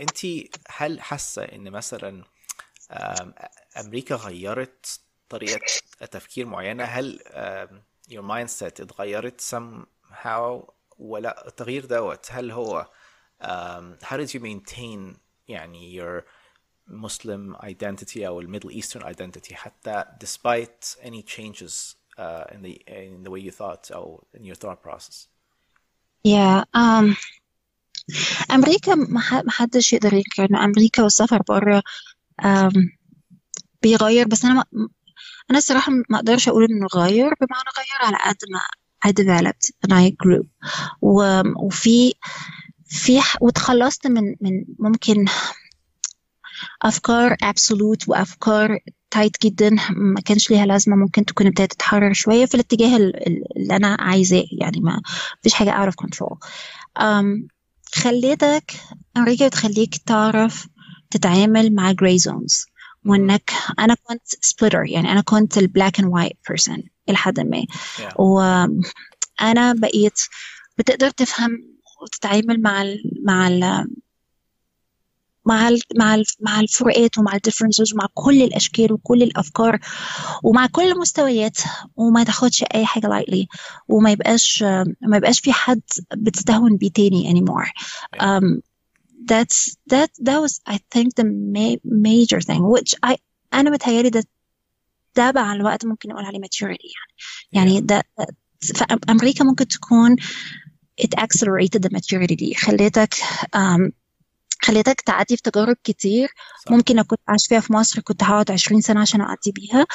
[0.00, 2.24] انت هل حاسه ان مثلا
[3.76, 5.60] أمريكا غيرت طريقه
[6.10, 7.20] تفكير معينه هل
[8.10, 12.90] your mindset اتغيرت somehow ولا التغيير دوت هل هو
[13.42, 15.16] um, how did you maintain
[15.48, 16.24] يعني your
[16.90, 23.30] Muslim identity أو Middle Eastern identity حتى despite any changes uh, in the in the
[23.30, 25.28] way you thought أو in your thought process
[26.24, 27.16] yeah um,
[28.50, 31.82] أمريكا ما حدش يقدر ينكر إنه أمريكا والسفر بره
[33.82, 34.64] بيغير بس أنا ما
[35.50, 38.60] أنا الصراحة ما أقدرش أقول إنه غير بمعنى غير على قد ما
[39.06, 40.46] I developed and I grew.
[41.02, 42.14] و, وفي
[42.86, 45.24] في وتخلصت من من ممكن
[46.82, 48.78] أفكار absolute وأفكار
[49.10, 53.96] تايت جدا ما كانش ليها لازمة ممكن تكون ابتدت تتحرر شوية في الاتجاه اللي أنا
[54.00, 55.00] عايزاه يعني ما
[55.42, 56.36] فيش حاجة out of control.
[57.94, 58.72] خليتك
[59.16, 60.68] أمريكا بتخليك تعرف
[61.10, 62.66] تتعامل مع gray zones
[63.06, 67.62] وإنك أنا كنت splitter يعني أنا كنت ال black and white person إلى حد ما
[67.62, 68.20] yeah.
[68.20, 70.20] وأنا بقيت
[70.78, 73.88] بتقدر تفهم وتتعامل مع ال مع ال
[75.48, 79.78] مع ال مع ال مع الفروقات ومع ال differences ومع كل الأشكال وكل الأفكار
[80.42, 81.58] ومع كل المستويات
[81.96, 83.48] وما تاخدش أي حاجة لايتلي
[83.88, 84.62] وما يبقاش
[85.02, 85.80] ما يبقاش في حد
[86.16, 87.68] بتستهون بيه تاني anymore.
[88.22, 88.60] um,
[89.30, 91.24] that's that that was I think the
[91.56, 93.16] ma- major thing which I
[93.54, 94.24] أنا بتهيألي ده
[95.16, 97.12] ده مع الوقت ممكن نقول عليه maturity يعني.
[97.52, 98.02] يعني ده
[98.74, 100.16] فأمريكا ممكن تكون
[101.02, 102.34] it accelerated the maturity.
[102.34, 103.14] دي خليتك
[103.56, 103.90] um,
[104.62, 106.28] خليتك تعدي في تجارب كتير.
[106.66, 106.72] صح.
[106.72, 109.86] ممكن لو كنت عايش فيها في مصر كنت هقعد 20 سنة عشان أعدي بيها.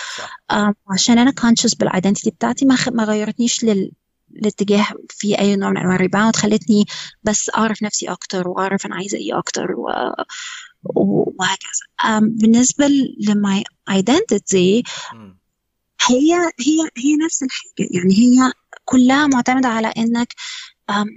[0.53, 2.89] um, عشان أنا conscious بال identity بتاعتي ما, خ...
[2.89, 3.91] ما غيرتنيش لل
[4.35, 6.85] الاتجاه في أي نوع من أنواع ال rebound خلتني
[7.23, 9.89] بس أعرف نفسي أكتر وأعرف أنا عايزة إيه أكتر و...
[10.83, 12.19] وهكذا.
[12.21, 12.87] بالنسبة
[13.27, 14.83] ل my identity
[16.07, 17.89] هي هي هي نفس الحاجة.
[17.91, 18.51] يعني هي
[18.85, 20.33] كلها معتمدة على إنك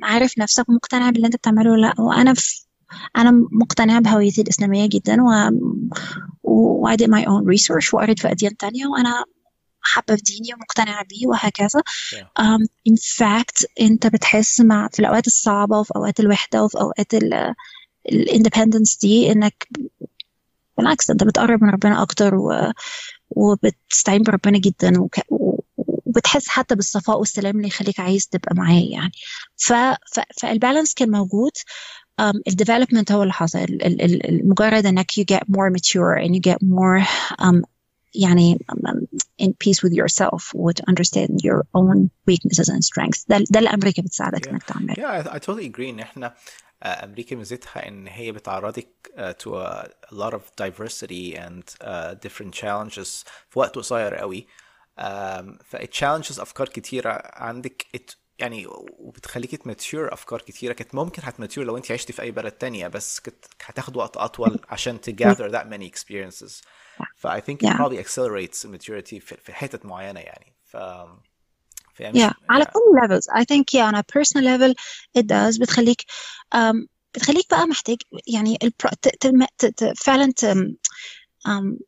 [0.02, 1.94] عارف نفسك ومقتنع باللي أنت بتعمله ولا لأ.
[2.00, 2.65] وأنا في
[3.16, 5.50] أنا مقتنعة بهويتي الإسلامية جدا و
[6.42, 9.24] و I did my own research وقريت في أديان تانية وأنا
[9.80, 11.82] حابة في ديني ومقتنعة بيه وهكذا.
[12.40, 17.14] Um, in fact أنت بتحس مع في الأوقات الصعبة وفي أوقات الوحدة وفي أوقات
[18.12, 19.68] الاندبندنس دي إنك
[20.78, 22.72] بالعكس أنت بتقرب من ربنا أكتر و...
[23.30, 25.14] وبتستعين بربنا جدا وك...
[26.06, 29.12] وبتحس حتى بالصفاء والسلام اللي يخليك عايز تبقى معاه يعني.
[29.56, 29.72] ف...
[30.12, 30.20] ف...
[30.40, 31.52] فالبالانس كان موجود.
[32.21, 33.67] um, الديفلوبمنت هو اللي حصل
[34.43, 37.07] مجرد انك you get more mature and you get more
[37.41, 37.61] um,
[38.15, 38.97] يعني um,
[39.41, 43.69] in peace with yourself و to understand your own weaknesses and strengths ده, ده اللي
[43.69, 44.49] امريكا بتساعدك yeah.
[44.49, 46.33] انك تعمل yeah I, I totally agree ان احنا
[46.83, 52.53] امريكا ميزتها ان هي بتعرضك uh, to a, a lot of diversity and uh, different
[52.53, 54.47] challenges في وقت قصير قوي
[54.99, 55.03] um,
[55.65, 58.66] فالتشالنجز افكار كتيره عندك it يعني
[58.98, 60.72] وبتخليكي تماتيور أفكار كتيرة.
[60.72, 64.60] كانت ممكن هتماتيور لو أنت عشتي في أي بلد تانية بس كنت هتاخد وقت أطول
[64.68, 66.62] عشان to gather that many experiences.
[67.16, 67.76] ف I think it yeah.
[67.76, 70.52] probably accelerates maturity في, في حتت معينة يعني.
[70.64, 70.76] ف
[72.02, 72.34] yeah.
[72.50, 73.40] على كل levels.
[73.40, 74.74] I think yeah on a personal level
[75.18, 75.60] it does.
[75.60, 76.02] بتخليك
[76.54, 78.90] um, بتخليك بقى محتاج يعني البرو...
[79.02, 79.08] ت...
[79.08, 79.66] ت...
[79.66, 79.92] ت...
[79.98, 80.44] فعلا ت...
[81.48, 81.78] um,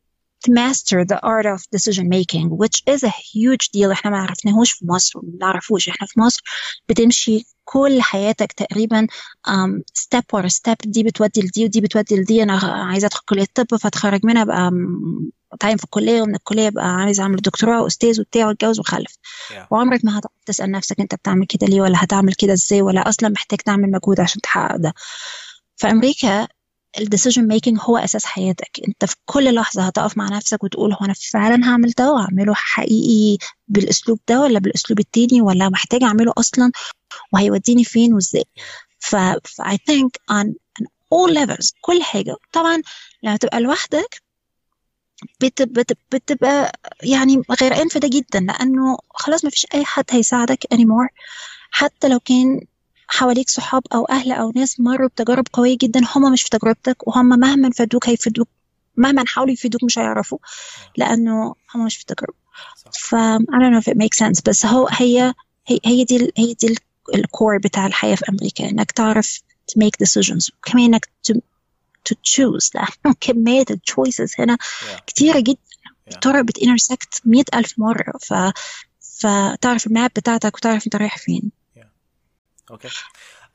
[0.45, 3.91] to master the art of decision making which is a huge deal.
[3.91, 5.89] إحنا ما عرفناهوش في مصر وما نعرفوش.
[5.89, 6.41] إحنا في مصر
[6.89, 9.07] بتمشي كل حياتك تقريبا
[9.49, 10.75] um, step ورا step.
[10.85, 12.43] دي بتودي لدي ودي بتودي لدي.
[12.43, 14.71] أنا عايزة أدخل كلية الطب فأتخرج منها ابقى
[15.53, 19.13] اتعين في الكلية ومن الكلية ابقى عايزة أعمل دكتوراه وأستاذ وبتاع وأتجوز وأخلف.
[19.13, 19.53] Yeah.
[19.71, 23.29] وعمرك ما هتقعد تسأل نفسك أنت بتعمل كده ليه ولا هتعمل كده إزاي ولا أصلا
[23.29, 24.93] محتاج تعمل مجهود عشان تحقق ده.
[25.77, 26.47] في أمريكا
[26.99, 28.79] ال decision making هو أساس حياتك.
[28.87, 33.37] أنت في كل لحظة هتقف مع نفسك وتقول هو أنا فعلا هعمل ده وأعمله حقيقي
[33.67, 36.71] بالأسلوب ده ولا بالأسلوب التاني ولا محتاج أعمله أصلا
[37.33, 38.45] وهيوديني فين وإزاي.
[38.99, 39.15] ف
[39.61, 40.45] I think on,
[40.81, 42.35] on all levels كل حاجة.
[42.53, 42.81] طبعا
[43.23, 44.21] لما تبقى لوحدك
[45.41, 50.65] بت بت بتبقى يعني غرقان في ده جدا لأنه خلاص ما فيش أي حد هيساعدك
[50.73, 51.07] anymore.
[51.71, 52.61] حتى لو كان
[53.09, 57.25] حواليك صحاب أو أهل أو ناس مروا بتجارب قوية جدا هم مش في تجربتك وهم
[57.25, 58.47] مهما فادوك هيفيدوك
[58.97, 60.37] مهما حاولوا يفيدوك مش هيعرفوا
[60.97, 62.33] لأنه هم مش في تجربة.
[62.93, 65.33] ف I don't know if it makes sense بس هو هي
[65.67, 66.75] هي, هي دي هي دي
[67.15, 69.39] ال core بتاع الحياة في أمريكا إنك تعرف
[69.71, 71.35] to make decisions وكمان إنك to,
[72.09, 72.69] to choose.
[72.75, 75.01] لأنه كمية ال choices هنا yeah.
[75.07, 75.57] كتيرة جدا.
[76.11, 78.33] الطرق بت intersect مئة ألف مرة ف
[79.19, 81.51] فتعرف ال map بتاعتك وتعرف أنت رايح فين.
[82.71, 82.89] okay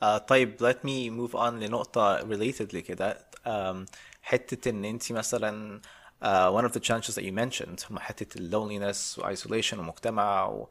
[0.02, 3.86] آه طيب let me move on لنقطة related لكده um,
[4.22, 5.80] حتة إن انت مثلا
[6.22, 10.44] uh, one of the challenges that you mentioned هم حتة ال loneliness و isolation ومجتمع
[10.44, 10.68] و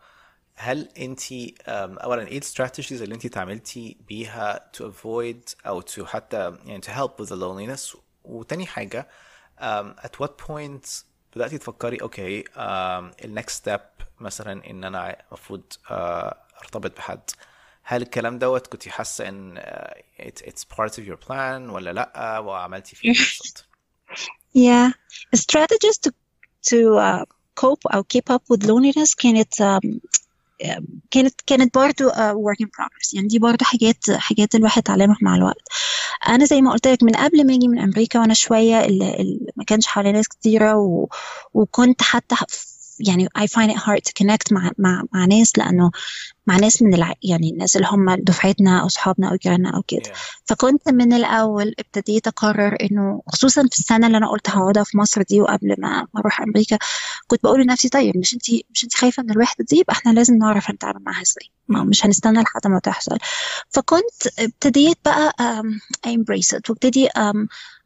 [0.56, 6.58] هل انت um, اولا إيه الستراتيجيز اللي انت تعملتي بيها to avoid أو to حتى
[6.66, 9.08] يعني to help with the loneliness وتاني حاجة
[9.60, 10.88] um, at what point
[11.36, 15.92] بدأتي تفكري أوكي okay, um, ال next step مثلا إن أنا المفروض uh,
[16.62, 17.22] أرتبط بحد؟
[17.84, 19.60] هل الكلام دوت كنت حاسة إن
[20.20, 23.66] it's part of your plan ولا لأ؟ وعملتي فيه بالظبط؟
[24.56, 24.92] Yeah,
[25.36, 26.12] strategies to
[26.70, 27.26] to uh,
[27.56, 30.00] cope أو keep up with loneliness كانت um,
[31.12, 33.14] كانت كانت برضه uh, work in progress.
[33.14, 35.68] يعني دي برضه حاجات حاجات الواحد اتعلمها مع الوقت.
[36.28, 39.52] أنا زي ما قلت لك من قبل ما أجي من أمريكا وأنا شوية اللي, اللي
[39.56, 41.08] ما كانش حوالي ناس كتيرة و...
[41.54, 42.36] وكنت حتى
[43.00, 45.92] يعني I find it hard to connect مع مع مع ناس لأنه
[46.48, 47.14] مع ناس من الع...
[47.24, 50.02] يعني الناس اللي هم دفعتنا أو أصحابنا أو جيراننا أو كده.
[50.04, 50.18] Yeah.
[50.46, 55.22] فكنت من الأول ابتديت أقرر إنه خصوصا في السنة اللي أنا قلت هقعدها في مصر
[55.22, 56.78] دي وقبل ما أروح أمريكا
[57.28, 58.44] كنت بقول لنفسي طيب مش انت
[58.74, 61.50] مش انت خايفة من الوحدة دي؟ يبقى إحنا لازم نعرف نتعامل معاها إزاي.
[61.68, 63.18] ما مش هنستنى لحد ما تحصل.
[63.70, 65.34] فكنت ابتديت بقى
[66.08, 67.10] embrace it وابتدي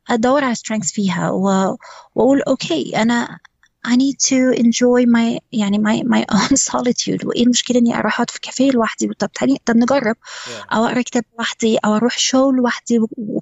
[0.09, 3.39] أدور على strengths فيها وأقول أوكي أنا
[3.87, 7.25] I need to enjoy my يعني my my own solitude.
[7.25, 10.15] وإيه المشكلة إني أروح أقعد في كافيه لوحدي؟ طب تعالي طب نجرب.
[10.15, 10.73] Yeah.
[10.73, 13.39] أو اقرا كتاب لوحدي أو أروح شو لوحدي و-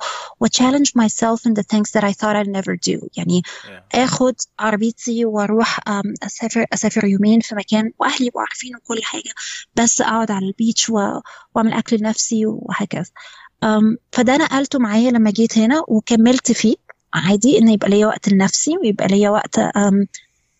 [0.47, 3.07] challenge myself in the things that I thought I'd never do.
[3.17, 3.69] يعني Yeah.
[3.99, 5.79] آخد عربيتي وأروح
[6.23, 9.31] أسافر أسافر يومين في مكان وأهلي يبقوا عارفين وكل حاجة
[9.75, 10.93] بس أقعد على البيتش و...
[11.55, 13.05] وأعمل أكل لنفسي وهكذا.
[14.11, 16.75] فده نقلته معايا لما جيت هنا وكملت فيه.
[17.13, 19.59] عادي إن يبقى ليا وقت لنفسي ويبقى ليا وقت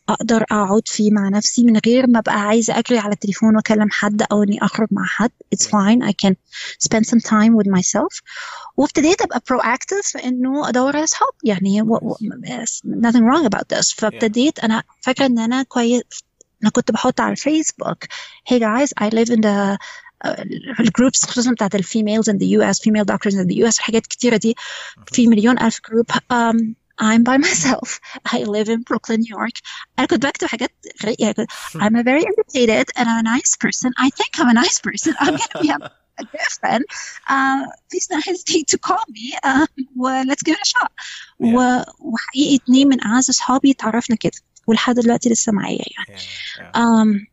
[0.10, 4.22] أقدر أقعد فيه مع نفسي من غير ما أبقى عايزة أجري على التليفون وأكلم حد
[4.31, 5.31] أو إني أخرج مع حد.
[5.56, 6.04] It's fine.
[6.04, 6.36] I can
[6.80, 8.22] spend some time with myself.
[8.78, 11.30] وابتديت أبقى proactive في إنه أدور على أصحاب.
[11.44, 11.96] يعني و...
[11.96, 12.16] و...
[12.86, 13.96] nothing wrong about this.
[13.98, 16.04] فابتديت أنا فاكرة إن أنا كويس.
[16.63, 18.04] أنا كنت بحط على الفيسبوك
[18.50, 19.78] hey guys I live in the
[20.80, 24.07] ال groups خصوصا بتاعت ال females in the US female doctors in the US حاجات
[24.07, 24.56] كتيرة دي.
[25.07, 27.88] في مليون ألف جروب um, I'm by myself
[28.35, 29.56] I live in Brooklyn New York
[29.99, 30.73] أنا كنت بكتب حاجات
[31.03, 34.49] غريبة يعني كنت- I'm a very educated and I'm a nice person I think I'm
[34.56, 35.79] a nice person I'm gonna be a,
[36.23, 36.85] a girlfriend
[37.35, 39.67] uh, please don't hesitate to call me uh,
[39.97, 40.91] و let's give it a shot
[41.41, 44.32] و, وحقيقي اتنين من أعز أصحابي اتعرفنا كده
[44.67, 46.61] ولحد دلوقتي لسه معايا يعني Yeah.
[46.61, 46.77] Yeah.
[46.81, 47.27] um,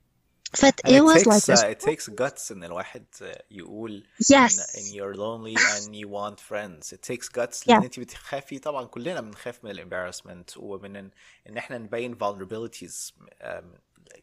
[0.54, 3.24] فت And it it was takes like this uh, it takes guts ان الواحد uh,
[3.50, 4.76] يقول Yes.
[4.76, 6.92] إن, in you're lonely and you want friends.
[6.92, 7.84] It takes guts لأن Yeah.
[7.84, 8.58] أنت بتخافي.
[8.58, 11.10] طبعا كلنا بنخاف من الامبارسمنت ومن ان,
[11.48, 13.12] إن إحنا نبين vulnerabilities
[13.42, 13.64] um,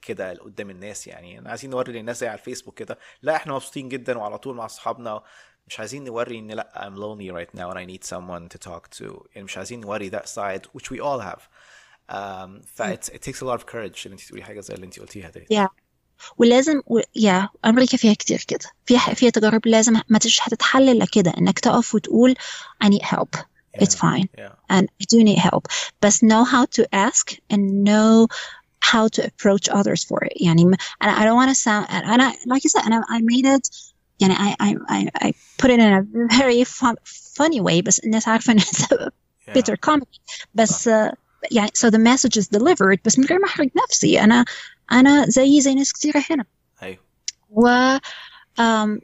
[0.01, 1.39] كده قدام الناس يعني.
[1.39, 4.65] أنا عايزين نوري للناس زي على الفيسبوك كده لا إحنا مبسوطين جدا وعلى طول مع
[4.65, 5.23] أصحابنا.
[5.67, 8.97] مش عايزين نوري إن لا I'm lonely right now and I need someone to talk
[8.99, 9.25] to.
[9.33, 11.41] يعني مش عايزين نوري that side which we all have.
[12.11, 14.85] um, ف it, it takes a lot of courage إن أنت تقولي حاجة زي اللي
[14.85, 15.67] أنت قلتيها دي Yeah.
[16.38, 17.00] ولازم و...
[17.16, 21.58] يا امريكا فيها كتير كده فيها فيها تجارب لازم ما تش هتتحل الا كده انك
[21.58, 22.34] تقف وتقول
[22.84, 23.40] I need help
[23.82, 24.04] it's Yeah.
[24.06, 25.62] fine yeah and I do need help
[26.02, 28.26] بس know how to ask and know
[28.92, 32.32] how to approach others for it يعني م- أنا I don't want to sound أنا
[32.32, 35.32] like you said أنا I made it يعني I I I, I
[35.62, 36.02] put it in a
[36.38, 36.94] very fun,
[37.38, 40.20] funny way بس الناس عارفة إن it's a yeah bitter comedy
[40.54, 40.92] بس uh,
[41.50, 44.44] يعني so the message is delivered بس من غير ما أحرج نفسي أنا
[44.91, 46.45] أنا زيي زي ناس كتيرة هنا.
[46.83, 46.99] أيوه.
[47.49, 47.97] و
[48.59, 48.99] um,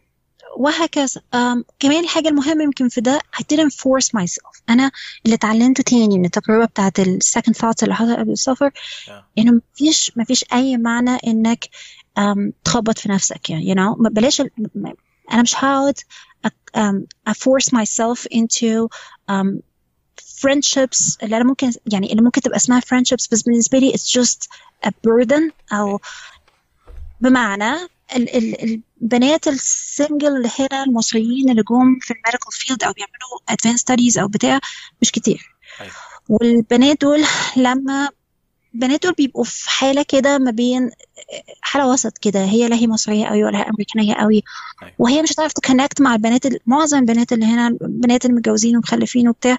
[0.57, 1.21] وهكذا.
[1.35, 4.61] um, كمان الحاجة المهمة يمكن في ده I didn't force myself.
[4.69, 4.91] أنا
[5.25, 9.61] اللي اتعلمته تاني من التجربة بتاعت ال second thoughts اللي حصلت قبل السفر yeah إنه
[9.73, 11.65] مفيش مفيش أي معنى إنك
[12.19, 14.41] um, تخبط في نفسك يعني you know بلاش
[15.31, 15.99] أنا مش هقعد
[16.47, 16.49] أ-
[17.29, 18.87] I force myself into
[19.31, 19.59] um,
[20.45, 24.47] friendships اللي أنا ممكن يعني اللي ممكن تبقى اسمها friendships بس بالنسبة لي it's just
[24.87, 25.99] a burden أو
[27.21, 27.73] بمعنى
[28.15, 32.93] ال ال البنات ال single اللي هنا المصريين اللي جم في ال medical field أو
[32.93, 34.59] بيعملوا advanced studies أو بتاع
[35.01, 35.55] مش كتير.
[35.81, 35.91] أيوه.
[36.29, 37.23] والبنات دول
[37.57, 38.09] لما
[38.75, 40.91] البنات دول بيبقوا في حالة كده ما بين
[41.61, 44.43] حالة وسط كده هي لا هي مصرية قوي ولا هي أمريكانية قوي
[44.83, 44.93] أيوة.
[44.99, 49.27] وهي مش هتعرف تكونكت مع البنات ال- معظم البنات اللي هنا البنات اللي متجوزين ومخلفين
[49.29, 49.57] وبتاع.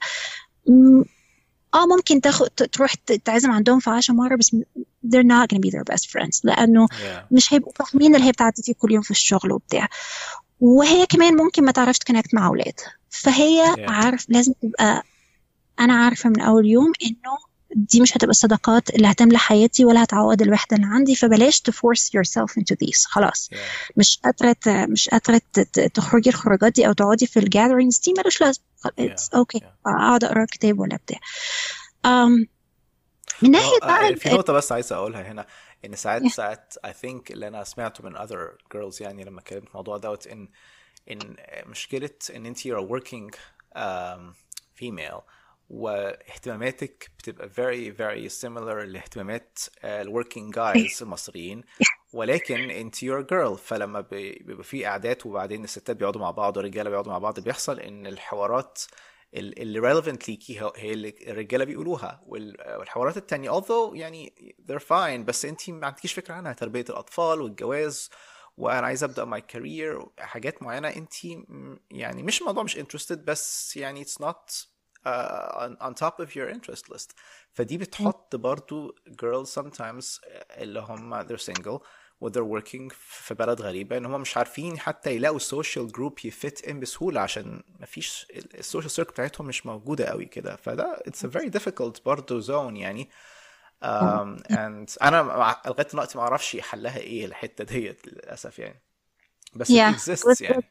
[1.74, 4.56] آه ممكن تاخد تروح تعزم عندهم في عشا مرة بس
[5.06, 7.32] they're not gonna be their best friends لأنه yeah.
[7.32, 9.88] مش هيبقوا فاهمين اللي هي بتعدي فيه كل يوم في الشغل وبتاع.
[10.60, 12.74] وهي كمان ممكن ما تعرفش تكونكت مع أولاد.
[13.10, 13.90] فهي Yeah.
[13.90, 15.02] عارف لازم تبقى
[15.80, 17.36] أنا عارفة من أول يوم إنه
[17.74, 22.02] دي مش هتبقى الصداقات اللي هتملى حياتي ولا هتعوض الوحدة اللي عندي فبلاش to force
[22.18, 23.04] yourself into these.
[23.06, 23.50] خلاص.
[23.52, 23.56] Yeah.
[23.96, 25.10] مش قادرة ت- مش
[25.52, 28.64] ت- تخرجي الخروجات دي أو تقعدي في الجاذرينجز دي ملوش لازمة.
[29.00, 29.60] It's okay.
[29.60, 29.86] yeah.
[29.86, 31.18] أقعد أقرأ كتاب ولا بتاع
[32.06, 32.46] um,
[33.42, 35.46] من ما هو ناحية بقى آه، ال- في نقطة بس عايز أقولها هنا
[35.84, 36.28] إن ساعات Yeah.
[36.34, 40.26] ساعات I think اللي أنا سمعته من other girls يعني لما اتكلمت في الموضوع دوت
[40.26, 40.48] إن
[41.10, 43.36] إن مشكلة إن أنت you're a working
[43.76, 44.34] um,
[44.82, 45.20] female
[45.70, 51.64] واهتماماتك بتبقى very very similar لاهتمامات ال working guys المصريين.
[52.16, 53.54] ولكن انت a girl.
[53.58, 57.80] فلما بي- بيبقى في قعدات وبعدين الستات بيقعدوا مع بعض والرجالة بيقعدوا مع بعض بيحصل
[57.80, 58.82] ان الحوارات
[59.34, 62.22] ال- اللي relevant ليكي هي اللي الرجالة بيقولوها.
[62.26, 64.34] وال- والحوارات التانية although يعني
[64.72, 66.52] they're fine بس انت ما عندكيش فكرة عنها.
[66.52, 68.10] تربية الأطفال والجواز
[68.56, 70.88] وأنا عايز أبدأ my career حاجات معينة.
[70.88, 71.14] انت
[71.90, 75.08] يعني مش الموضوع مش interested بس يعني uh,
[75.64, 77.08] on, on top of your interest list.
[77.52, 80.20] فدي بتحط برضو girls sometimes
[80.50, 81.80] اللي هم they're single
[82.20, 86.18] و they're working في بلد غريبة إن هم مش عارفين حتى يلاقوا ال social group
[86.24, 90.56] ي fit in بسهولة عشان مفيش ال social circle بتاعتهم مش موجودة قوي كده.
[90.56, 93.10] فده it's a very difficult برضو zone يعني.
[93.84, 95.16] um, and أنا
[95.66, 98.82] لغاية دلوقتي ما أعرفش حلها إيه الحتة ديت للأسف يعني.
[99.54, 99.96] بس it yeah.
[99.96, 100.62] exists يعني.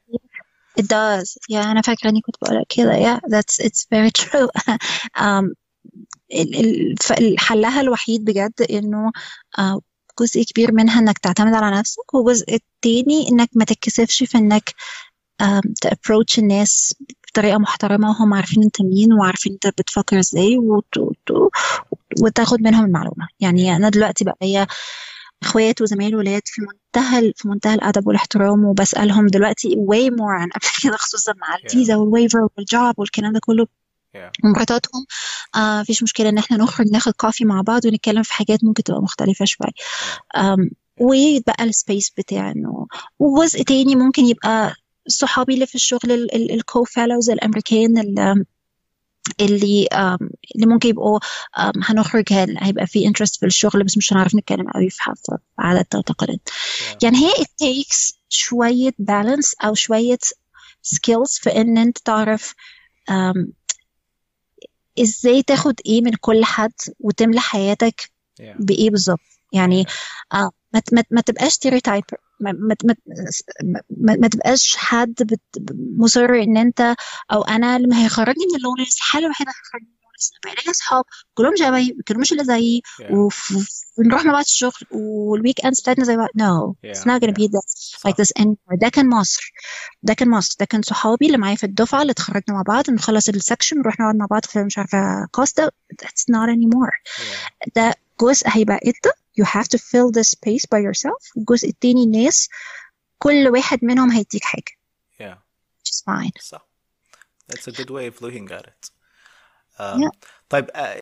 [0.79, 1.37] it does.
[1.51, 2.93] Yeah أنا فاكرة إني كنت بقولها كده.
[2.93, 4.49] Yeah that's it's very true.
[5.25, 5.53] um,
[7.37, 9.11] حلها الوحيد بجد إنه
[9.59, 9.81] آه،
[10.19, 14.73] جزء كبير منها إنك تعتمد على نفسك والجزء التاني إنك ما تتكسفش في إنك
[15.81, 16.95] تابروتش الناس
[17.29, 20.97] بطريقة محترمة وهم عارفين أنت مين وعارفين أنت بتفكر إزاي وت...
[20.97, 21.51] وت...
[22.21, 23.27] وتاخد منهم المعلومة.
[23.39, 24.67] يعني أنا دلوقتي بقى ليا
[25.43, 30.67] إخوات وزمايل ولاد في منتهى في منتهى الأدب والاحترام وبسألهم دلوقتي way more عن قبل
[30.83, 33.67] كده خصوصا مع الفيزا والويفر والجوب والكلام ده كله
[34.43, 35.05] ومراتاتهم
[35.55, 39.01] آه مفيش مشكلة إن إحنا نخرج ناخد coffee مع بعض ونتكلم في حاجات ممكن تبقى
[39.01, 39.71] yeah.
[40.37, 40.69] أم،
[40.99, 42.87] ويبقى ال space بتاع إنه
[43.19, 44.75] وجزء تاني ممكن يبقى
[45.07, 49.87] صحابي اللي في الشغل ال co-fellows الأمريكان اللي
[50.55, 51.19] اللي ممكن يبقوا
[51.83, 55.03] هنخرج هيبقى في interest في الشغل بس مش هنعرف نتكلم قوي في
[55.95, 56.95] وتقاليد yeah.
[57.03, 60.17] يعني هي it takes شوية balance أو شوية
[60.95, 62.53] skills في إن أنت تعرف
[64.99, 68.01] أم، إزاي تاخد إيه من كل حد وتملى حياتك
[68.41, 68.43] yeah.
[68.59, 69.19] بإيه بالظبط؟
[69.53, 69.85] يعني
[70.33, 72.03] آه ما ما ما تبقاش stereotype
[72.39, 72.75] ما ما
[73.99, 75.37] ما ما تبقاش حد
[75.97, 76.95] مصر ان انت
[77.31, 80.55] أو أنا اللي هيخرجني من ال loneliness الحاله الوحيده اللي هتخرجني من ال loneliness يبقى
[80.63, 83.11] ليا أصحاب كلهم شبهي ما بيتكلموش الا زيي yeah.
[83.97, 87.01] ونروح مع بعض الشغل وال weekends بتاعتنا زي بعض it's yeah.
[87.03, 87.84] Not gonna be that.
[88.07, 89.51] Like صح this anymore ده كان مصر.
[90.03, 90.55] ده كان مصر.
[90.59, 92.89] ده كان صحابي اللي معايا في الدفعة اللي اتخرجنا مع بعض.
[92.89, 95.71] نخلص السكشن نروح نقعد مع بعض في مش عارفة كوستا
[96.03, 97.19] that's not anymore.
[97.19, 97.69] Yeah.
[97.75, 99.07] ده جزء هيبقى انت
[99.41, 101.37] you have to fill the space by yourself.
[101.37, 102.49] الجزء التاني الناس
[103.17, 104.73] كل واحد منهم هيديك حاجة.
[105.19, 105.35] Yeah.
[105.35, 106.41] Which is fine.
[106.41, 106.67] صح
[107.53, 108.89] that's a good way of looking at it.
[109.79, 110.07] Yeah.
[110.07, 110.09] um,
[110.49, 110.93] طيب آه،